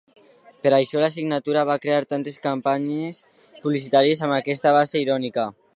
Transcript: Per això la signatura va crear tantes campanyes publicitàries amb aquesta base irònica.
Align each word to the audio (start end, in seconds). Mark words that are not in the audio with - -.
Per 0.63 0.71
això 0.77 1.03
la 1.03 1.09
signatura 1.15 1.65
va 1.71 1.75
crear 1.85 2.07
tantes 2.15 2.41
campanyes 2.49 3.23
publicitàries 3.63 4.27
amb 4.29 4.39
aquesta 4.41 4.77
base 4.81 5.05
irònica. 5.07 5.51